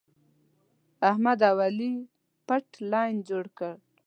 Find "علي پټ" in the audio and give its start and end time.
1.65-2.65